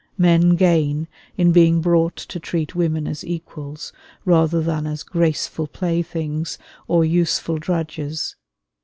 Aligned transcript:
Men 0.17 0.55
gain 0.55 1.07
in 1.37 1.51
being 1.51 1.79
brought 1.79 2.15
to 2.15 2.39
treat 2.39 2.73
women 2.73 3.07
as 3.07 3.23
equals, 3.23 3.93
rather 4.25 4.59
than 4.59 4.87
as 4.87 5.03
graceful 5.03 5.67
playthings 5.67 6.57
or 6.87 7.05
useful 7.05 7.59
drudges. 7.59 8.35